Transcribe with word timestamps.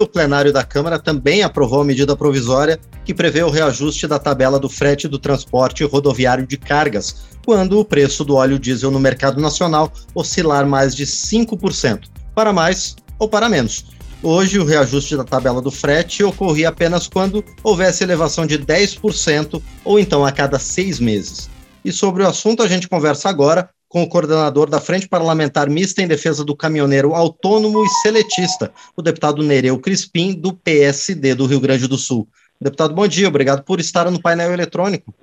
O 0.00 0.06
plenário 0.06 0.52
da 0.52 0.62
Câmara 0.62 0.96
também 0.96 1.42
aprovou 1.42 1.80
a 1.80 1.84
medida 1.84 2.16
provisória 2.16 2.78
que 3.04 3.12
prevê 3.12 3.42
o 3.42 3.50
reajuste 3.50 4.06
da 4.06 4.16
tabela 4.16 4.56
do 4.56 4.68
frete 4.68 5.08
do 5.08 5.18
transporte 5.18 5.82
rodoviário 5.82 6.46
de 6.46 6.56
cargas, 6.56 7.26
quando 7.44 7.80
o 7.80 7.84
preço 7.84 8.24
do 8.24 8.36
óleo 8.36 8.60
diesel 8.60 8.92
no 8.92 9.00
mercado 9.00 9.40
nacional 9.40 9.92
oscilar 10.14 10.64
mais 10.68 10.94
de 10.94 11.04
5%, 11.04 12.04
para 12.32 12.52
mais 12.52 12.94
ou 13.18 13.28
para 13.28 13.48
menos. 13.48 13.86
Hoje, 14.22 14.60
o 14.60 14.64
reajuste 14.64 15.16
da 15.16 15.24
tabela 15.24 15.60
do 15.60 15.72
frete 15.72 16.22
ocorria 16.22 16.68
apenas 16.68 17.08
quando 17.08 17.44
houvesse 17.64 18.04
elevação 18.04 18.46
de 18.46 18.56
10% 18.56 19.60
ou 19.84 19.98
então 19.98 20.24
a 20.24 20.30
cada 20.30 20.60
seis 20.60 21.00
meses. 21.00 21.50
E 21.84 21.90
sobre 21.90 22.22
o 22.22 22.28
assunto, 22.28 22.62
a 22.62 22.68
gente 22.68 22.88
conversa 22.88 23.28
agora 23.28 23.68
com 23.88 24.02
o 24.02 24.08
coordenador 24.08 24.68
da 24.68 24.80
Frente 24.80 25.08
Parlamentar 25.08 25.68
Mista 25.70 26.02
em 26.02 26.06
Defesa 26.06 26.44
do 26.44 26.54
Caminhoneiro 26.54 27.14
Autônomo 27.14 27.84
e 27.84 27.88
Seletista, 28.02 28.70
o 28.96 29.02
deputado 29.02 29.42
Nereu 29.42 29.78
Crispim, 29.78 30.34
do 30.34 30.52
PSD 30.52 31.34
do 31.34 31.46
Rio 31.46 31.60
Grande 31.60 31.88
do 31.88 31.96
Sul. 31.96 32.28
Deputado, 32.60 32.94
bom 32.94 33.06
dia, 33.06 33.28
obrigado 33.28 33.64
por 33.64 33.80
estar 33.80 34.10
no 34.10 34.20
painel 34.20 34.52
eletrônico. 34.52 35.14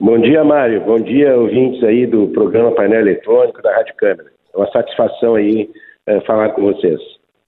Bom 0.00 0.18
dia, 0.20 0.44
Mário. 0.44 0.80
Bom 0.84 1.00
dia, 1.00 1.36
ouvintes 1.36 1.82
aí 1.82 2.06
do 2.06 2.28
programa 2.28 2.72
Painel 2.72 3.00
Eletrônico 3.00 3.60
da 3.60 3.74
Rádio 3.74 3.94
Câmara. 3.96 4.30
É 4.54 4.56
uma 4.56 4.70
satisfação 4.70 5.34
aí 5.34 5.68
é, 6.06 6.20
falar 6.20 6.50
com 6.50 6.62
vocês. 6.62 7.00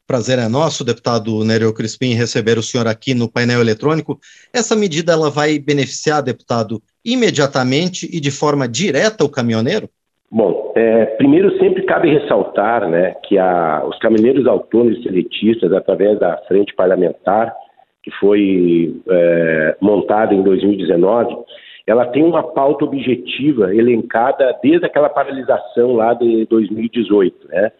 Prazer 0.05 0.41
é 0.41 0.49
nosso, 0.49 0.83
deputado 0.83 1.45
Nereu 1.45 1.73
Crispim, 1.73 2.15
receber 2.15 2.59
o 2.59 2.63
senhor 2.63 2.89
aqui 2.89 3.15
no 3.15 3.31
painel 3.31 3.61
eletrônico. 3.61 4.19
Essa 4.53 4.75
medida 4.75 5.13
ela 5.13 5.31
vai 5.31 5.61
beneficiar, 5.61 6.21
deputado, 6.21 6.83
imediatamente 7.05 8.09
e 8.13 8.19
de 8.19 8.33
forma 8.33 8.67
direta 8.67 9.23
o 9.25 9.29
caminhoneiro? 9.29 9.89
Bom, 10.33 10.73
é, 10.77 11.07
primeiro 11.17 11.59
sempre 11.59 11.83
cabe 11.83 12.09
ressaltar 12.09 12.89
né, 12.89 13.17
que 13.25 13.37
a, 13.37 13.83
os 13.85 13.99
caminhoneiros 13.99 14.47
autônomos 14.47 15.01
e 15.01 15.03
seletistas, 15.03 15.73
através 15.73 16.21
da 16.21 16.37
frente 16.47 16.73
parlamentar, 16.73 17.53
que 18.01 18.13
foi 18.13 18.95
é, 19.09 19.77
montada 19.81 20.33
em 20.33 20.43
2019, 20.43 21.37
ela 21.85 22.07
tem 22.07 22.23
uma 22.23 22.45
pauta 22.45 22.85
objetiva 22.85 23.75
elencada 23.75 24.57
desde 24.63 24.87
aquela 24.87 25.09
paralisação 25.09 25.95
lá 25.97 26.15
de 26.15 26.47
2018, 26.47 27.49
né, 27.49 27.73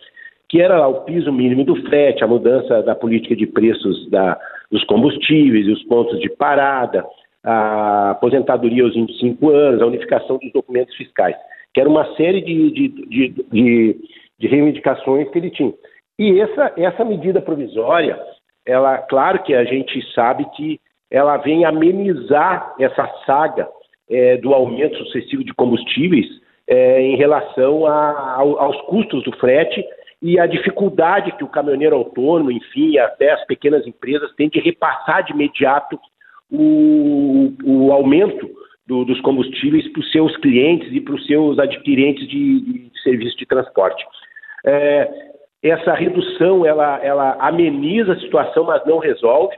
que 0.49 0.61
era 0.61 0.89
o 0.89 1.03
piso 1.03 1.33
mínimo 1.33 1.63
do 1.63 1.77
frete, 1.89 2.25
a 2.25 2.27
mudança 2.27 2.83
da 2.83 2.97
política 2.97 3.37
de 3.37 3.47
preços 3.47 4.11
da, 4.11 4.37
dos 4.73 4.83
combustíveis, 4.87 5.69
os 5.69 5.85
pontos 5.85 6.19
de 6.19 6.29
parada, 6.29 7.05
a 7.45 8.11
aposentadoria 8.11 8.83
aos 8.83 8.95
25 8.95 9.51
anos, 9.51 9.81
a 9.81 9.87
unificação 9.87 10.37
dos 10.39 10.53
documentos 10.53 10.97
fiscais 10.97 11.37
que 11.73 11.81
era 11.81 11.89
uma 11.89 12.15
série 12.17 12.41
de, 12.41 12.71
de, 12.71 12.89
de, 12.89 13.29
de, 13.51 14.01
de 14.39 14.49
reivindicações 14.49 15.29
que 15.31 15.39
ele 15.39 15.51
tinha. 15.51 15.73
E 16.19 16.41
essa, 16.41 16.73
essa 16.77 17.05
medida 17.05 17.41
provisória, 17.41 18.19
ela, 18.67 18.99
claro 18.99 19.43
que 19.43 19.55
a 19.55 19.65
gente 19.65 20.03
sabe 20.15 20.45
que 20.57 20.81
ela 21.11 21.37
vem 21.39 21.65
amenizar 21.65 22.75
essa 22.79 23.07
saga 23.25 23.69
é, 24.09 24.37
do 24.37 24.53
aumento 24.53 24.97
sucessivo 24.99 25.43
de 25.45 25.55
combustíveis 25.55 26.27
é, 26.69 27.03
em 27.03 27.17
relação 27.17 27.87
a, 27.87 28.37
aos 28.37 28.81
custos 28.83 29.25
do 29.25 29.37
frete 29.39 29.85
e 30.23 30.39
a 30.39 30.47
dificuldade 30.47 31.33
que 31.33 31.45
o 31.45 31.49
caminhoneiro 31.49 31.97
autônomo, 31.97 32.53
enfim, 32.53 32.99
até 32.99 33.33
as 33.33 33.45
pequenas 33.47 33.87
empresas 33.87 34.33
têm 34.35 34.49
de 34.49 34.61
repassar 34.61 35.25
de 35.25 35.33
imediato 35.33 35.99
o, 36.51 37.53
o 37.65 37.93
aumento 37.93 38.51
do, 38.91 39.05
dos 39.05 39.21
combustíveis 39.21 39.87
para 39.93 40.01
os 40.01 40.11
seus 40.11 40.37
clientes 40.39 40.93
e 40.93 41.01
para 41.01 41.15
os 41.15 41.25
seus 41.25 41.61
adquirentes 41.61 42.27
de, 42.29 42.61
de 42.61 43.37
de 43.37 43.47
transporte. 43.47 44.05
É, 44.67 45.09
essa 45.63 45.95
redução 45.95 46.67
ela, 46.67 46.99
ela 47.03 47.37
ameniza 47.39 48.13
a 48.13 48.21
situação, 48.21 48.65
mas 48.65 48.85
não 48.85 48.99
resolve, 48.99 49.55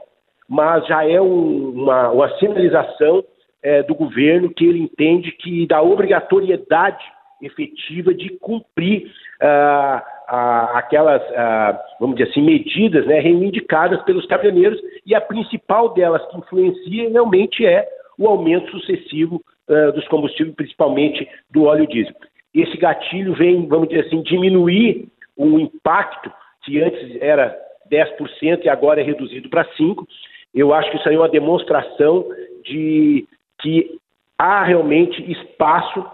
mas 0.47 0.85
já 0.85 1.03
é 1.09 1.19
um, 1.19 1.71
uma, 1.71 2.11
uma 2.11 2.29
sinalização 2.37 3.23
é, 3.63 3.81
do 3.81 3.95
governo 3.95 4.53
que 4.53 4.65
ele 4.65 4.79
entende 4.79 5.31
que 5.31 5.65
da 5.65 5.81
obrigatoriedade 5.81 7.03
efetiva 7.41 8.13
de 8.13 8.29
cumprir 8.39 9.11
ah, 9.41 10.71
aquelas, 10.75 11.21
ah, 11.35 11.81
vamos 11.99 12.15
dizer 12.15 12.29
assim, 12.29 12.41
medidas 12.41 13.05
né, 13.05 13.19
reivindicadas 13.19 14.01
pelos 14.03 14.25
caminhoneiros 14.27 14.79
e 15.05 15.13
a 15.13 15.19
principal 15.19 15.93
delas 15.93 16.25
que 16.27 16.37
influencia 16.37 17.09
realmente 17.09 17.65
é 17.65 17.85
o 18.23 18.27
aumento 18.27 18.69
sucessivo 18.71 19.41
uh, 19.67 19.91
dos 19.91 20.07
combustíveis, 20.07 20.55
principalmente 20.55 21.27
do 21.51 21.63
óleo 21.63 21.87
diesel. 21.87 22.13
Esse 22.53 22.77
gatilho 22.77 23.33
vem, 23.33 23.67
vamos 23.67 23.89
dizer 23.89 24.05
assim, 24.05 24.21
diminuir 24.21 25.07
o 25.35 25.59
impacto 25.59 26.31
que 26.63 26.81
antes 26.81 27.17
era 27.21 27.55
10% 27.91 28.63
e 28.63 28.69
agora 28.69 29.01
é 29.01 29.03
reduzido 29.03 29.49
para 29.49 29.65
5%. 29.75 30.05
Eu 30.53 30.73
acho 30.73 30.91
que 30.91 30.97
isso 30.97 31.09
aí 31.09 31.15
é 31.15 31.19
uma 31.19 31.29
demonstração 31.29 32.25
de 32.63 33.27
que 33.59 33.97
há 34.37 34.63
realmente 34.63 35.31
espaço 35.31 36.05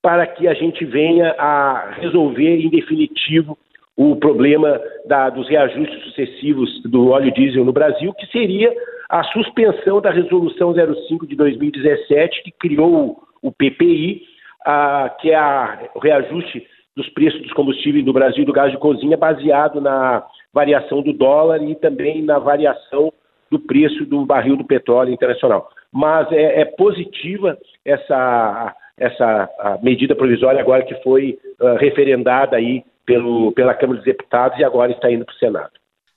para 0.00 0.26
que 0.26 0.46
a 0.46 0.54
gente 0.54 0.84
venha 0.84 1.32
a 1.32 1.90
resolver 2.00 2.60
em 2.60 2.70
definitivo 2.70 3.58
o 3.96 4.14
problema 4.14 4.80
da, 5.06 5.28
dos 5.28 5.48
reajustes 5.48 6.04
sucessivos 6.04 6.80
do 6.84 7.10
óleo 7.10 7.32
diesel 7.32 7.64
no 7.64 7.72
Brasil, 7.72 8.14
que 8.14 8.26
seria 8.26 8.72
a 9.08 9.24
suspensão 9.24 10.00
da 10.00 10.10
Resolução 10.10 10.74
05 10.74 11.26
de 11.26 11.34
2017, 11.34 12.42
que 12.42 12.50
criou 12.52 13.22
o 13.40 13.50
PPI, 13.50 14.22
a, 14.66 15.16
que 15.20 15.30
é 15.30 15.36
a, 15.36 15.88
o 15.94 15.98
reajuste 15.98 16.66
dos 16.94 17.08
preços 17.10 17.40
dos 17.40 17.52
combustíveis 17.52 18.04
no 18.04 18.12
Brasil 18.12 18.44
do 18.44 18.52
gás 18.52 18.70
de 18.70 18.78
cozinha, 18.78 19.16
baseado 19.16 19.80
na 19.80 20.24
variação 20.52 21.00
do 21.00 21.12
dólar 21.12 21.62
e 21.62 21.74
também 21.76 22.22
na 22.22 22.38
variação 22.38 23.12
do 23.50 23.58
preço 23.58 24.04
do 24.04 24.26
barril 24.26 24.56
do 24.56 24.64
petróleo 24.64 25.12
internacional. 25.12 25.70
Mas 25.92 26.30
é, 26.32 26.60
é 26.60 26.64
positiva 26.64 27.56
essa, 27.84 28.74
essa 28.98 29.78
medida 29.82 30.14
provisória 30.14 30.60
agora 30.60 30.84
que 30.84 30.94
foi 31.02 31.38
uh, 31.60 31.76
referendada 31.76 32.56
aí 32.56 32.84
pelo, 33.06 33.52
pela 33.52 33.74
Câmara 33.74 33.98
dos 33.98 34.04
Deputados 34.04 34.58
e 34.58 34.64
agora 34.64 34.92
está 34.92 35.10
indo 35.10 35.24
para 35.24 35.34
o 35.34 35.38
Senado. 35.38 35.70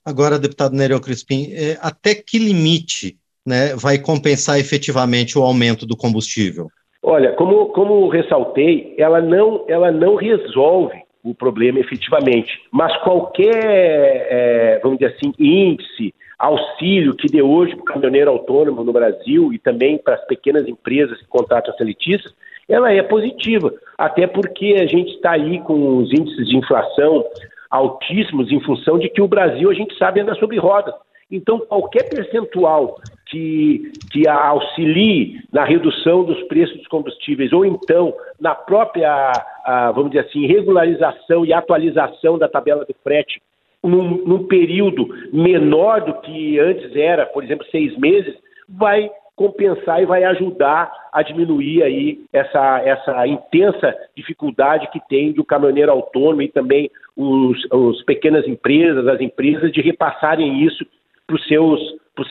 Agora, 0.04 0.38
deputado 0.38 0.74
Nereu 0.74 1.00
Crispim, 1.00 1.52
é, 1.52 1.78
até 1.80 2.14
que 2.14 2.38
limite 2.38 3.16
né, 3.46 3.74
vai 3.76 3.98
compensar 3.98 4.58
efetivamente 4.58 5.38
o 5.38 5.42
aumento 5.42 5.86
do 5.86 5.96
combustível? 5.96 6.68
Olha, 7.02 7.32
como, 7.32 7.66
como 7.66 8.08
ressaltei, 8.08 8.94
ela 8.96 9.20
não, 9.20 9.64
ela 9.68 9.90
não 9.90 10.14
resolve 10.14 11.02
o 11.24 11.34
problema 11.34 11.78
efetivamente, 11.78 12.50
mas 12.72 12.96
qualquer, 13.02 13.54
é, 13.54 14.80
vamos 14.82 14.98
dizer 14.98 15.14
assim, 15.14 15.32
índice, 15.38 16.12
auxílio 16.38 17.14
que 17.14 17.28
dê 17.28 17.40
hoje 17.40 17.74
para 17.76 17.82
o 17.82 17.84
caminhoneiro 17.84 18.30
autônomo 18.30 18.82
no 18.82 18.92
Brasil 18.92 19.52
e 19.52 19.58
também 19.58 19.98
para 19.98 20.14
as 20.14 20.24
pequenas 20.26 20.66
empresas 20.66 21.18
que 21.18 21.28
contratam 21.28 21.74
seletistas, 21.76 22.32
ela 22.68 22.92
é 22.92 23.02
positiva, 23.02 23.72
até 23.96 24.26
porque 24.26 24.76
a 24.80 24.86
gente 24.86 25.14
está 25.14 25.32
aí 25.32 25.60
com 25.60 25.98
os 25.98 26.12
índices 26.12 26.48
de 26.48 26.56
inflação 26.56 27.24
altíssimos 27.72 28.52
em 28.52 28.60
função 28.60 28.98
de 28.98 29.08
que 29.08 29.22
o 29.22 29.26
Brasil, 29.26 29.70
a 29.70 29.74
gente 29.74 29.96
sabe, 29.96 30.20
anda 30.20 30.34
sobre 30.34 30.58
rodas. 30.58 30.94
Então, 31.30 31.58
qualquer 31.60 32.10
percentual 32.10 32.96
que, 33.30 33.90
que 34.12 34.28
auxilie 34.28 35.40
na 35.50 35.64
redução 35.64 36.22
dos 36.22 36.42
preços 36.42 36.76
dos 36.76 36.86
combustíveis, 36.88 37.50
ou 37.50 37.64
então 37.64 38.12
na 38.38 38.54
própria, 38.54 39.32
a, 39.64 39.90
vamos 39.92 40.10
dizer 40.10 40.26
assim, 40.26 40.46
regularização 40.46 41.46
e 41.46 41.54
atualização 41.54 42.36
da 42.36 42.46
tabela 42.46 42.84
de 42.84 42.94
frete, 43.02 43.40
num, 43.82 44.18
num 44.18 44.46
período 44.46 45.08
menor 45.32 46.02
do 46.02 46.14
que 46.20 46.58
antes 46.58 46.94
era, 46.94 47.24
por 47.24 47.42
exemplo, 47.42 47.66
seis 47.70 47.96
meses, 47.96 48.36
vai 48.68 49.10
compensar 49.34 50.02
e 50.02 50.06
vai 50.06 50.22
ajudar 50.24 50.92
a 51.12 51.22
diminuir 51.22 51.82
aí 51.82 52.20
essa, 52.32 52.80
essa 52.80 53.26
intensa 53.26 53.94
dificuldade 54.16 54.88
que 54.90 55.00
tem 55.08 55.32
do 55.32 55.44
caminhoneiro 55.44 55.92
autônomo 55.92 56.42
e 56.42 56.48
também 56.48 56.90
os, 57.16 57.58
os 57.70 58.02
pequenas 58.04 58.48
empresas, 58.48 59.06
as 59.06 59.20
empresas 59.20 59.70
de 59.70 59.82
repassarem 59.82 60.64
isso 60.64 60.86
para 61.26 61.36
os 61.36 61.46
seus, 61.46 61.80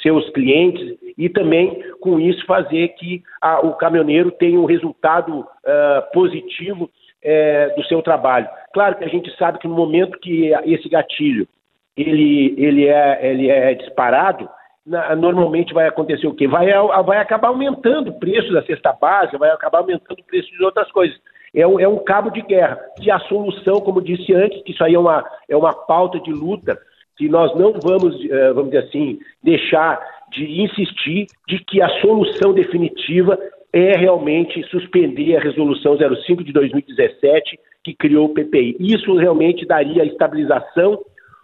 seus 0.02 0.28
clientes 0.32 0.98
e 1.18 1.30
também 1.30 1.84
com 2.00 2.20
isso 2.20 2.46
fazer 2.46 2.90
que 2.90 3.22
a, 3.40 3.60
o 3.60 3.74
caminhoneiro 3.76 4.32
tenha 4.32 4.60
um 4.60 4.66
resultado 4.66 5.40
uh, 5.42 6.12
positivo 6.12 6.86
uh, 6.86 7.76
do 7.76 7.86
seu 7.86 8.02
trabalho. 8.02 8.50
Claro 8.74 8.96
que 8.96 9.04
a 9.04 9.10
gente 9.10 9.36
sabe 9.38 9.60
que 9.60 9.68
no 9.68 9.76
momento 9.76 10.20
que 10.20 10.52
esse 10.66 10.90
gatilho 10.90 11.48
ele, 11.96 12.56
ele, 12.58 12.88
é, 12.88 13.20
ele 13.22 13.50
é 13.50 13.74
disparado, 13.74 14.50
na, 14.86 15.16
normalmente 15.16 15.74
vai 15.74 15.88
acontecer 15.88 16.28
o 16.28 16.34
quê? 16.34 16.48
Vai, 16.48 16.68
vai 17.06 17.20
acabar 17.20 17.50
aumentando 17.50 18.10
o 18.10 18.20
preço 18.20 18.52
da 18.52 18.64
cesta 18.64 18.94
básica, 18.94 19.38
vai 19.38 19.50
acabar 19.52 19.80
aumentando 19.80 20.20
o 20.20 20.26
preço 20.26 20.50
de 20.52 20.64
outras 20.64 20.92
coisas. 20.92 21.18
É 21.54 21.68
um, 21.68 21.80
é 21.80 21.88
um 21.88 22.04
cabo 22.04 22.30
de 22.30 22.42
guerra. 22.42 22.80
E 23.02 23.12
a 23.12 23.20
solução, 23.20 23.82
como 23.82 24.02
disse 24.02 24.34
antes, 24.34 24.64
que 24.64 24.72
isso 24.72 24.84
aí 24.84 24.96
é 24.96 25.00
uma, 25.00 25.24
é 25.50 25.56
uma 25.56 25.74
pauta 25.74 26.20
de 26.20 26.32
luta, 26.32 26.80
que 27.18 27.28
nós 27.28 27.54
não 27.56 27.74
vamos, 27.74 28.16
uh, 28.16 28.54
vamos 28.54 28.72
dizer 28.72 28.86
assim, 28.86 29.20
deixar 29.44 30.00
de 30.32 30.62
insistir 30.62 31.28
de 31.48 31.60
que 31.60 31.82
a 31.82 31.90
solução 32.00 32.54
definitiva 32.54 33.38
é 33.74 33.98
realmente 33.98 34.64
suspender 34.70 35.36
a 35.36 35.42
resolução 35.42 35.98
05 35.98 36.44
de 36.44 36.52
2017 36.54 37.60
que 37.84 37.94
criou 37.94 38.26
o 38.26 38.34
PPI. 38.34 38.78
Isso 38.80 39.16
realmente 39.16 39.66
daria 39.66 40.06
estabilização 40.06 41.00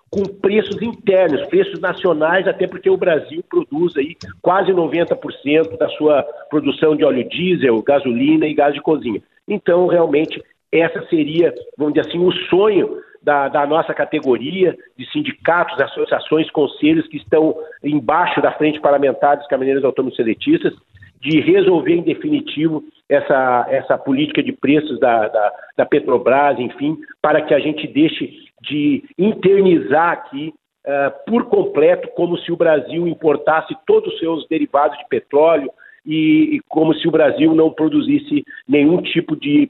com 0.10 0.24
preços 0.24 0.82
internos, 0.82 1.46
preços 1.48 1.80
nacionais, 1.80 2.48
até 2.48 2.66
porque 2.66 2.90
o 2.90 2.98
Brasil 2.98 3.44
produz 3.50 3.96
aí 3.98 4.16
quase 4.42 4.72
90% 4.72 5.78
da 5.78 5.90
sua 5.90 6.24
produção 6.50 6.96
de 6.96 7.04
óleo 7.04 7.28
diesel, 7.28 7.82
gasolina 7.82 8.48
e 8.48 8.54
gás 8.54 8.74
de 8.74 8.82
cozinha. 8.82 9.22
Então, 9.48 9.88
realmente, 9.88 10.42
essa 10.72 11.06
seria, 11.08 11.54
vamos 11.78 11.94
dizer 11.94 12.08
assim, 12.08 12.20
o 12.20 12.32
sonho 12.50 13.02
da, 13.22 13.50
da, 13.50 13.66
nossa 13.68 13.94
categoria 13.94 14.78
de 14.98 15.10
sindicatos, 15.12 15.80
associações, 15.82 16.50
conselhos 16.52 17.08
que 17.08 17.18
estão 17.18 17.56
embaixo 17.84 18.42
da 18.42 18.54
frente 18.54 18.80
parlamentar 18.80 19.38
dos 19.38 19.48
caminhoneiros 19.48 19.84
autônomos 19.84 20.16
seletistas, 20.16 20.74
de 21.20 21.42
resolver 21.42 21.96
em 21.96 22.04
definitivo 22.04 22.84
essa, 23.10 23.68
essa 23.70 23.98
política 23.98 24.44
de 24.44 24.52
preços 24.52 25.00
da, 25.00 25.28
da, 25.28 25.54
da 25.78 25.86
Petrobras, 25.86 26.60
enfim, 26.60 26.98
para 27.22 27.42
que 27.42 27.54
a 27.54 27.60
gente 27.60 27.88
deixe 27.88 28.48
de 28.62 29.04
internizar 29.18 30.12
aqui 30.12 30.54
uh, 30.86 31.30
por 31.30 31.46
completo 31.46 32.10
como 32.16 32.38
se 32.40 32.52
o 32.52 32.58
Brasil 32.58 33.08
importasse 33.08 33.76
todos 33.86 34.14
os 34.14 34.20
seus 34.20 34.48
derivados 34.48 34.98
de 34.98 35.08
petróleo 35.08 35.72
e, 36.06 36.56
e 36.56 36.60
como 36.68 36.94
se 36.96 37.08
o 37.08 37.12
Brasil 37.12 37.54
não 37.54 37.72
produzisse 37.72 38.44
nenhum 38.68 39.02
tipo 39.02 39.36
de, 39.36 39.70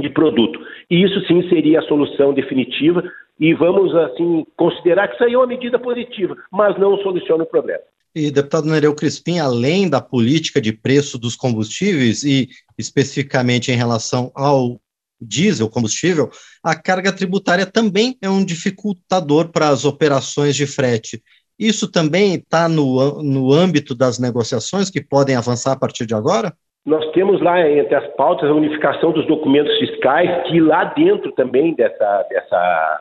de 0.00 0.08
produto. 0.10 0.58
E 0.90 1.02
isso 1.02 1.20
sim 1.26 1.48
seria 1.48 1.80
a 1.80 1.84
solução 1.84 2.32
definitiva 2.32 3.02
e 3.38 3.52
vamos 3.54 3.94
assim 3.94 4.46
considerar 4.56 5.08
que 5.08 5.14
isso 5.14 5.24
aí 5.24 5.34
é 5.34 5.38
uma 5.38 5.46
medida 5.46 5.78
positiva, 5.78 6.36
mas 6.50 6.78
não 6.78 6.96
soluciona 6.98 7.44
o 7.44 7.46
problema. 7.46 7.82
E, 8.14 8.30
deputado 8.30 8.66
Nereu 8.66 8.94
Crispim, 8.94 9.38
além 9.38 9.88
da 9.88 10.00
política 10.00 10.60
de 10.60 10.72
preço 10.72 11.18
dos 11.18 11.34
combustíveis 11.34 12.22
e 12.24 12.48
especificamente 12.78 13.72
em 13.72 13.76
relação 13.76 14.30
ao 14.34 14.78
diesel, 15.20 15.70
combustível, 15.70 16.28
a 16.62 16.74
carga 16.74 17.12
tributária 17.12 17.64
também 17.64 18.16
é 18.20 18.28
um 18.28 18.44
dificultador 18.44 19.50
para 19.50 19.68
as 19.68 19.84
operações 19.84 20.56
de 20.56 20.66
frete. 20.66 21.22
Isso 21.58 21.90
também 21.90 22.34
está 22.34 22.68
no, 22.68 23.22
no 23.22 23.52
âmbito 23.52 23.94
das 23.94 24.18
negociações 24.18 24.90
que 24.90 25.00
podem 25.00 25.36
avançar 25.36 25.72
a 25.72 25.78
partir 25.78 26.04
de 26.04 26.14
agora? 26.14 26.52
Nós 26.84 27.08
temos 27.12 27.40
lá 27.40 27.70
entre 27.70 27.94
as 27.94 28.06
pautas 28.16 28.50
a 28.50 28.54
unificação 28.54 29.12
dos 29.12 29.26
documentos 29.28 29.78
fiscais, 29.78 30.48
que 30.48 30.60
lá 30.60 30.84
dentro 30.84 31.30
também 31.32 31.74
dessa, 31.74 32.26
dessa 32.28 33.00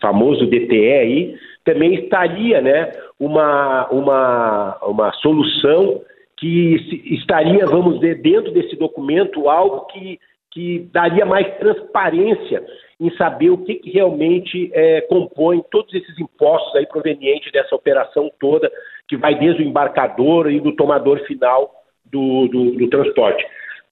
famoso 0.00 0.46
DTE 0.46 0.92
aí, 0.92 1.34
também 1.64 1.94
estaria 1.94 2.60
né, 2.60 2.92
uma, 3.18 3.88
uma, 3.88 4.78
uma 4.82 5.12
solução 5.14 6.00
que 6.36 6.76
estaria, 7.14 7.66
vamos 7.66 7.96
dizer, 7.96 8.22
dentro 8.22 8.52
desse 8.52 8.76
documento, 8.76 9.48
algo 9.48 9.86
que, 9.86 10.20
que 10.52 10.88
daria 10.92 11.26
mais 11.26 11.46
transparência 11.58 12.64
em 13.00 13.10
saber 13.16 13.50
o 13.50 13.58
que, 13.58 13.76
que 13.76 13.90
realmente 13.90 14.70
é, 14.72 15.00
compõe 15.02 15.62
todos 15.70 15.92
esses 15.94 16.18
impostos 16.18 16.74
aí 16.76 16.86
provenientes 16.86 17.50
dessa 17.52 17.74
operação 17.74 18.30
toda, 18.38 18.70
que 19.06 19.16
vai 19.16 19.34
desde 19.36 19.62
o 19.62 19.66
embarcador 19.66 20.50
e 20.50 20.60
do 20.60 20.74
tomador 20.74 21.18
final 21.26 21.70
do, 22.04 22.48
do, 22.48 22.72
do 22.72 22.88
transporte. 22.88 23.44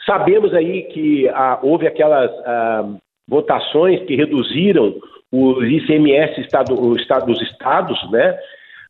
Sabemos 0.05 0.55
aí 0.55 0.85
que 0.85 1.29
ah, 1.29 1.59
houve 1.63 1.87
aquelas 1.87 2.31
ah, 2.45 2.97
votações 3.27 4.05
que 4.07 4.15
reduziram 4.15 4.95
o 5.33 5.63
ICMS 5.65 6.41
estado, 6.41 6.97
estado 6.97 7.27
dos 7.27 7.43
estados, 7.43 7.99
né? 8.11 8.39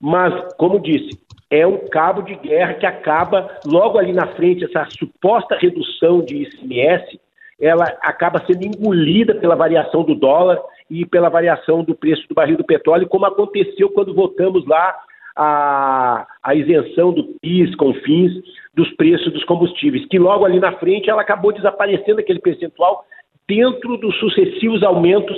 Mas, 0.00 0.54
como 0.56 0.80
disse, 0.80 1.18
é 1.50 1.66
um 1.66 1.78
cabo 1.88 2.22
de 2.22 2.34
guerra 2.34 2.74
que 2.74 2.86
acaba 2.86 3.58
logo 3.64 3.98
ali 3.98 4.12
na 4.12 4.26
frente, 4.28 4.64
essa 4.64 4.86
suposta 4.90 5.56
redução 5.56 6.20
de 6.20 6.42
ICMS, 6.42 7.20
ela 7.60 7.84
acaba 8.02 8.44
sendo 8.46 8.64
engolida 8.64 9.34
pela 9.34 9.54
variação 9.54 10.02
do 10.02 10.14
dólar 10.14 10.60
e 10.90 11.06
pela 11.06 11.28
variação 11.28 11.82
do 11.82 11.94
preço 11.94 12.26
do 12.28 12.34
barril 12.34 12.56
do 12.56 12.64
petróleo, 12.64 13.08
como 13.08 13.24
aconteceu 13.24 13.88
quando 13.90 14.14
votamos 14.14 14.66
lá 14.66 14.94
a, 15.34 16.26
a 16.42 16.54
isenção 16.54 17.12
do 17.12 17.24
PIS, 17.40 17.74
CONFINS, 17.76 18.32
dos 18.74 18.90
preços 18.96 19.32
dos 19.32 19.44
combustíveis, 19.44 20.06
que 20.06 20.18
logo 20.18 20.44
ali 20.44 20.60
na 20.60 20.72
frente 20.72 21.08
ela 21.08 21.22
acabou 21.22 21.52
desaparecendo 21.52 22.20
aquele 22.20 22.40
percentual 22.40 23.04
dentro 23.48 23.96
dos 23.96 24.18
sucessivos 24.18 24.82
aumentos 24.82 25.36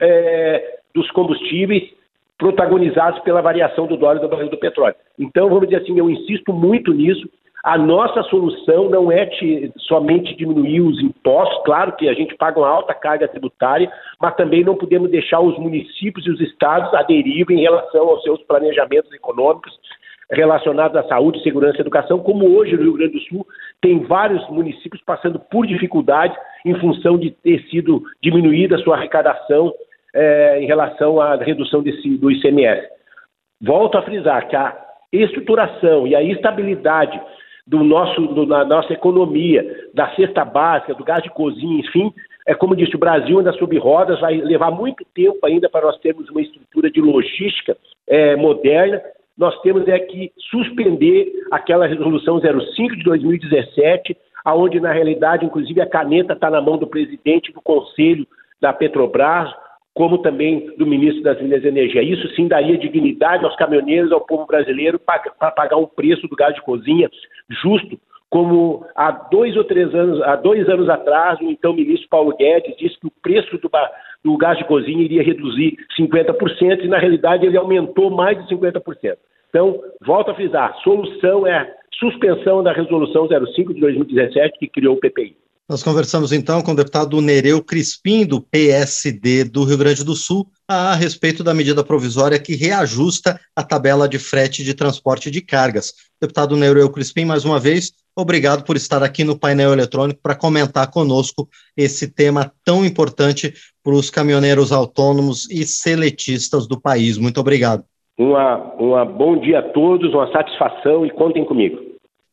é, 0.00 0.78
dos 0.94 1.10
combustíveis 1.10 1.97
protagonizados 2.38 3.20
pela 3.20 3.42
variação 3.42 3.86
do 3.86 3.96
dólar 3.96 4.16
e 4.16 4.20
do 4.20 4.28
barril 4.28 4.48
do 4.48 4.56
petróleo. 4.56 4.94
Então, 5.18 5.48
vamos 5.48 5.68
dizer 5.68 5.82
assim, 5.82 5.98
eu 5.98 6.08
insisto 6.08 6.52
muito 6.52 6.94
nisso. 6.94 7.28
A 7.64 7.76
nossa 7.76 8.22
solução 8.22 8.88
não 8.88 9.10
é 9.10 9.26
te, 9.26 9.72
somente 9.78 10.36
diminuir 10.36 10.80
os 10.80 11.02
impostos, 11.02 11.60
claro 11.64 11.92
que 11.96 12.08
a 12.08 12.14
gente 12.14 12.36
paga 12.36 12.60
uma 12.60 12.68
alta 12.68 12.94
carga 12.94 13.26
tributária, 13.26 13.90
mas 14.20 14.36
também 14.36 14.62
não 14.62 14.76
podemos 14.76 15.10
deixar 15.10 15.40
os 15.40 15.58
municípios 15.58 16.24
e 16.24 16.30
os 16.30 16.40
estados 16.40 16.94
a 16.94 17.02
deriva 17.02 17.52
em 17.52 17.60
relação 17.60 18.08
aos 18.08 18.22
seus 18.22 18.40
planejamentos 18.44 19.12
econômicos 19.12 19.72
relacionados 20.30 20.96
à 20.96 21.02
saúde, 21.04 21.42
segurança 21.42 21.78
e 21.78 21.80
educação, 21.80 22.20
como 22.20 22.56
hoje 22.56 22.76
no 22.76 22.82
Rio 22.82 22.92
Grande 22.94 23.14
do 23.14 23.20
Sul 23.20 23.46
tem 23.80 24.04
vários 24.04 24.46
municípios 24.50 25.02
passando 25.02 25.40
por 25.50 25.66
dificuldade 25.66 26.36
em 26.64 26.78
função 26.78 27.18
de 27.18 27.30
ter 27.30 27.62
sido 27.70 28.02
diminuída 28.22 28.76
a 28.76 28.78
sua 28.78 28.96
arrecadação 28.96 29.72
é, 30.14 30.60
em 30.60 30.66
relação 30.66 31.20
à 31.20 31.36
redução 31.36 31.82
desse, 31.82 32.16
do 32.16 32.30
ICMS. 32.30 32.88
Volto 33.60 33.98
a 33.98 34.02
frisar 34.02 34.48
que 34.48 34.56
a 34.56 34.76
estruturação 35.12 36.06
e 36.06 36.14
a 36.14 36.22
estabilidade 36.22 37.20
do 37.66 37.84
nosso, 37.84 38.20
do, 38.28 38.46
da 38.46 38.64
nossa 38.64 38.92
economia, 38.92 39.64
da 39.92 40.14
cesta 40.14 40.44
básica, 40.44 40.94
do 40.94 41.04
gás 41.04 41.22
de 41.22 41.30
cozinha, 41.30 41.80
enfim, 41.80 42.12
é 42.46 42.54
como 42.54 42.74
disse, 42.74 42.96
o 42.96 42.98
Brasil 42.98 43.38
anda 43.38 43.52
sob 43.52 43.76
rodas, 43.76 44.20
vai 44.20 44.38
levar 44.38 44.70
muito 44.70 45.04
tempo 45.14 45.38
ainda 45.44 45.68
para 45.68 45.84
nós 45.84 45.98
termos 45.98 46.30
uma 46.30 46.40
estrutura 46.40 46.90
de 46.90 46.98
logística 46.98 47.76
é, 48.08 48.36
moderna. 48.36 49.02
Nós 49.36 49.60
temos 49.60 49.86
é 49.86 49.98
que 49.98 50.32
suspender 50.50 51.30
aquela 51.50 51.86
resolução 51.86 52.40
05 52.40 52.96
de 52.96 53.04
2017, 53.04 54.16
aonde 54.42 54.80
na 54.80 54.90
realidade, 54.90 55.44
inclusive, 55.44 55.78
a 55.82 55.86
caneta 55.86 56.32
está 56.32 56.48
na 56.48 56.62
mão 56.62 56.78
do 56.78 56.86
presidente 56.86 57.52
do 57.52 57.60
Conselho 57.60 58.26
da 58.58 58.72
Petrobras, 58.72 59.52
como 59.98 60.18
também 60.18 60.70
do 60.76 60.86
ministro 60.86 61.24
das 61.24 61.42
Minas 61.42 61.64
e 61.64 61.66
Energia. 61.66 62.00
Isso 62.00 62.28
sim 62.36 62.46
daria 62.46 62.78
dignidade 62.78 63.44
aos 63.44 63.56
caminhoneiros, 63.56 64.12
ao 64.12 64.20
povo 64.20 64.46
brasileiro, 64.46 64.96
para 64.96 65.50
pagar 65.50 65.76
um 65.76 65.86
preço 65.86 66.28
do 66.28 66.36
gás 66.36 66.54
de 66.54 66.62
cozinha 66.62 67.10
justo, 67.50 67.98
como 68.30 68.86
há 68.94 69.10
dois 69.10 69.56
ou 69.56 69.64
três 69.64 69.92
anos, 69.92 70.22
há 70.22 70.36
dois 70.36 70.68
anos 70.68 70.88
atrás, 70.88 71.40
o 71.40 71.50
então 71.50 71.72
ministro 71.72 72.08
Paulo 72.08 72.36
Guedes 72.36 72.76
disse 72.76 72.96
que 73.00 73.08
o 73.08 73.12
preço 73.20 73.58
do, 73.58 73.68
do 74.22 74.36
gás 74.36 74.56
de 74.56 74.64
cozinha 74.66 75.02
iria 75.02 75.20
reduzir 75.20 75.76
50%, 75.98 76.84
e 76.84 76.86
na 76.86 76.98
realidade 76.98 77.44
ele 77.44 77.56
aumentou 77.56 78.08
mais 78.08 78.38
de 78.38 78.54
50%. 78.54 79.16
Então, 79.48 79.80
volto 80.06 80.30
a 80.30 80.34
frisar, 80.34 80.70
a 80.70 80.74
solução 80.74 81.44
é 81.44 81.56
a 81.56 81.68
suspensão 81.98 82.62
da 82.62 82.70
resolução 82.70 83.26
05 83.26 83.74
de 83.74 83.80
2017 83.80 84.60
que 84.60 84.68
criou 84.68 84.94
o 84.94 85.00
PPI. 85.00 85.34
Nós 85.68 85.82
conversamos 85.82 86.32
então 86.32 86.62
com 86.62 86.72
o 86.72 86.74
deputado 86.74 87.20
Nereu 87.20 87.62
Crispim, 87.62 88.24
do 88.24 88.40
PSD 88.40 89.44
do 89.44 89.64
Rio 89.64 89.76
Grande 89.76 90.02
do 90.02 90.14
Sul, 90.14 90.46
a 90.66 90.94
respeito 90.94 91.44
da 91.44 91.52
medida 91.52 91.84
provisória 91.84 92.38
que 92.38 92.56
reajusta 92.56 93.38
a 93.54 93.62
tabela 93.62 94.08
de 94.08 94.18
frete 94.18 94.64
de 94.64 94.72
transporte 94.72 95.30
de 95.30 95.42
cargas. 95.42 95.92
Deputado 96.18 96.56
Nereu 96.56 96.88
Crispim, 96.88 97.26
mais 97.26 97.44
uma 97.44 97.60
vez, 97.60 97.92
obrigado 98.16 98.64
por 98.64 98.76
estar 98.76 99.02
aqui 99.02 99.24
no 99.24 99.38
painel 99.38 99.74
eletrônico 99.74 100.20
para 100.22 100.34
comentar 100.34 100.90
conosco 100.90 101.46
esse 101.76 102.14
tema 102.14 102.50
tão 102.64 102.82
importante 102.82 103.52
para 103.84 103.92
os 103.92 104.08
caminhoneiros 104.08 104.72
autônomos 104.72 105.50
e 105.50 105.66
seletistas 105.66 106.66
do 106.66 106.80
país. 106.80 107.18
Muito 107.18 107.40
obrigado. 107.40 107.84
Uma, 108.18 109.04
bom 109.04 109.38
dia 109.38 109.58
a 109.58 109.62
todos, 109.62 110.14
uma 110.14 110.32
satisfação 110.32 111.04
e 111.04 111.10
contem 111.10 111.44
comigo. 111.44 111.87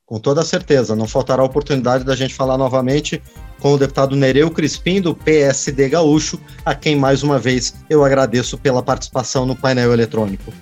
Com 0.06 0.20
toda 0.20 0.46
certeza, 0.46 0.96
não 0.96 1.08
faltará 1.08 1.42
a 1.42 1.46
oportunidade 1.46 2.04
da 2.04 2.16
gente 2.16 2.36
falar 2.36 2.60
novamente 2.60 3.20
com 3.60 3.74
o 3.74 3.78
deputado 3.78 4.16
Nereu 4.16 4.52
Crispim, 4.52 5.02
do 5.02 5.16
PSD 5.16 5.90
Gaúcho, 5.90 6.40
a 6.64 6.76
quem 6.76 6.96
mais 6.96 7.24
uma 7.24 7.40
vez 7.40 7.74
eu 7.90 8.06
agradeço 8.06 8.56
pela 8.56 8.84
participação 8.84 9.48
no 9.48 9.56
painel 9.56 9.92
eletrônico. 9.92 10.54